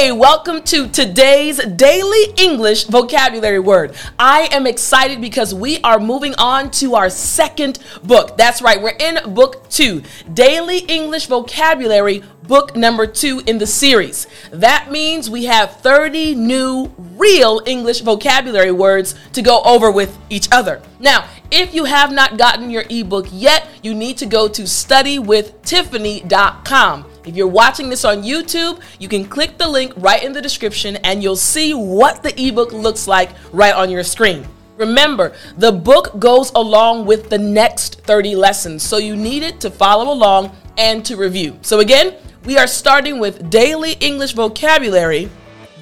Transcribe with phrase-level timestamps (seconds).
[0.00, 3.94] Hey, welcome to today's daily English vocabulary word.
[4.18, 8.38] I am excited because we are moving on to our second book.
[8.38, 10.02] That's right, we're in book two,
[10.32, 14.26] Daily English Vocabulary, book number two in the series.
[14.50, 20.48] That means we have 30 new real English vocabulary words to go over with each
[20.50, 20.80] other.
[20.98, 27.04] Now, if you have not gotten your ebook yet, you need to go to studywithtiffany.com.
[27.24, 30.96] If you're watching this on YouTube, you can click the link right in the description
[30.96, 34.46] and you'll see what the ebook looks like right on your screen.
[34.78, 39.70] Remember, the book goes along with the next 30 lessons, so you need it to
[39.70, 41.58] follow along and to review.
[41.60, 42.14] So, again,
[42.46, 45.28] we are starting with Daily English Vocabulary,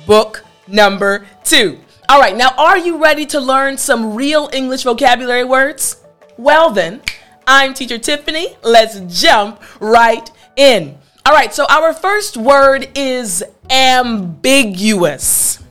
[0.04, 1.78] book number two.
[2.08, 6.02] All right, now are you ready to learn some real English vocabulary words?
[6.36, 7.00] Well, then,
[7.46, 8.56] I'm Teacher Tiffany.
[8.64, 10.98] Let's jump right in.
[11.28, 15.62] All right, so our first word is ambiguous.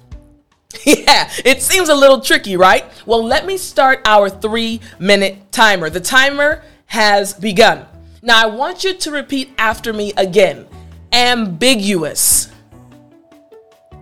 [0.86, 2.86] Yeah, it seems a little tricky, right?
[3.08, 5.90] Well, let me start our three minute timer.
[5.90, 7.88] The timer has begun.
[8.22, 10.68] Now, I want you to repeat after me again
[11.12, 12.50] ambiguous.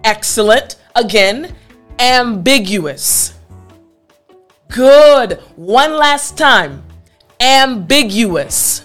[0.03, 0.75] Excellent.
[0.93, 1.55] Again,
[1.97, 3.33] ambiguous.
[4.67, 5.39] Good.
[5.55, 6.83] One last time.
[7.39, 8.84] Ambiguous.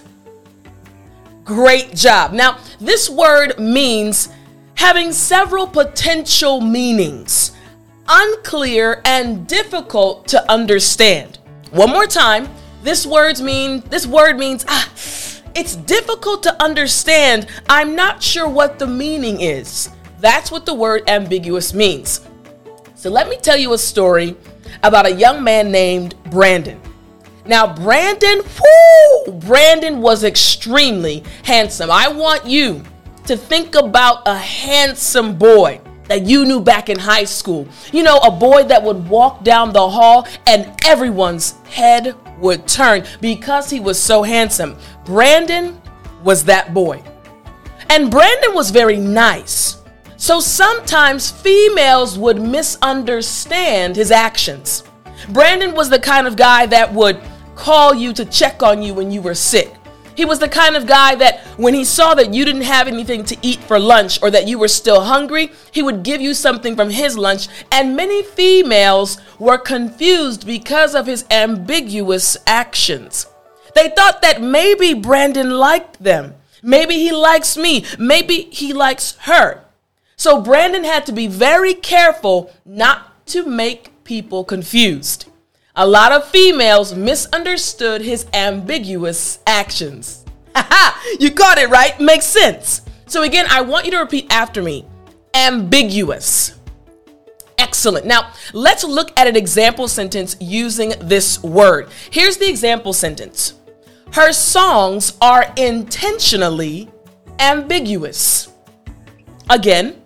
[1.53, 2.31] Great job.
[2.31, 4.29] Now, this word means
[4.75, 7.51] having several potential meanings,
[8.07, 11.39] unclear and difficult to understand.
[11.71, 12.47] One more time,
[12.83, 14.89] this words mean this word means ah,
[15.53, 17.47] it's difficult to understand.
[17.67, 19.89] I'm not sure what the meaning is.
[20.21, 22.21] That's what the word ambiguous means.
[22.95, 24.37] So let me tell you a story
[24.83, 26.81] about a young man named Brandon.
[27.51, 31.91] Now, Brandon, whoo, Brandon was extremely handsome.
[31.91, 32.81] I want you
[33.25, 37.67] to think about a handsome boy that you knew back in high school.
[37.91, 43.03] You know, a boy that would walk down the hall and everyone's head would turn
[43.19, 44.77] because he was so handsome.
[45.03, 45.81] Brandon
[46.23, 47.03] was that boy.
[47.89, 49.81] And Brandon was very nice.
[50.15, 54.85] So sometimes females would misunderstand his actions.
[55.29, 57.21] Brandon was the kind of guy that would
[57.61, 59.71] call you to check on you when you were sick.
[60.15, 63.23] He was the kind of guy that when he saw that you didn't have anything
[63.25, 66.75] to eat for lunch or that you were still hungry, he would give you something
[66.75, 67.47] from his lunch.
[67.71, 73.27] And many females were confused because of his ambiguous actions.
[73.75, 76.33] They thought that maybe Brandon liked them.
[76.63, 77.85] Maybe he likes me.
[77.99, 79.63] Maybe he likes her.
[80.15, 85.30] So Brandon had to be very careful not to make people confused.
[85.75, 90.25] A lot of females misunderstood his ambiguous actions.
[90.55, 91.97] Haha, you got it right.
[91.99, 92.81] Makes sense.
[93.07, 94.85] So, again, I want you to repeat after me
[95.33, 96.59] ambiguous.
[97.57, 98.05] Excellent.
[98.05, 101.89] Now, let's look at an example sentence using this word.
[102.09, 103.53] Here's the example sentence
[104.11, 106.89] Her songs are intentionally
[107.39, 108.49] ambiguous.
[109.49, 110.01] Again,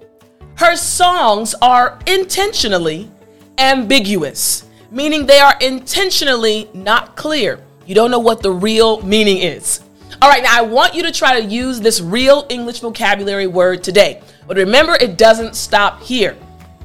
[0.57, 3.09] her songs are intentionally
[3.57, 7.59] ambiguous meaning they are intentionally not clear.
[7.85, 9.81] You don't know what the real meaning is.
[10.21, 13.83] All right, now I want you to try to use this real English vocabulary word
[13.83, 14.21] today.
[14.47, 16.37] But remember, it doesn't stop here.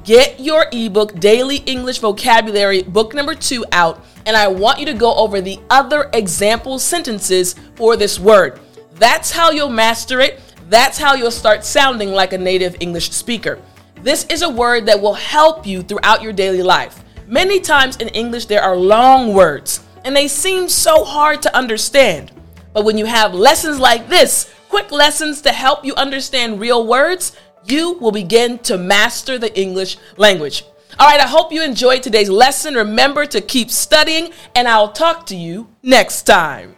[0.03, 4.93] Get your ebook, Daily English Vocabulary, book number two, out, and I want you to
[4.93, 8.59] go over the other example sentences for this word.
[8.95, 10.41] That's how you'll master it.
[10.69, 13.59] That's how you'll start sounding like a native English speaker.
[14.01, 17.00] This is a word that will help you throughout your daily life.
[17.31, 22.33] Many times in English, there are long words, and they seem so hard to understand.
[22.73, 27.37] But when you have lessons like this, quick lessons to help you understand real words,
[27.63, 30.65] you will begin to master the English language.
[30.99, 32.75] All right, I hope you enjoyed today's lesson.
[32.75, 36.75] Remember to keep studying, and I'll talk to you next time.